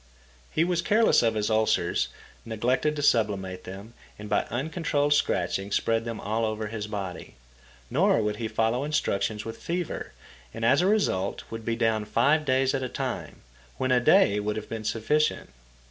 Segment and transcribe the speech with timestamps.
[0.49, 2.07] He was careless of his ulcers,
[2.43, 7.35] neglected to sublimate them, and by uncontrolled scratching spread them all over his body.
[7.91, 10.13] Nor would he follow instructions with fever,
[10.55, 13.41] and, as a result, would be down five days at a time,
[13.77, 15.51] when a day would have been sufficient.